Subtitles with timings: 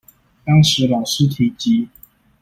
[0.43, 1.87] 當時老師提及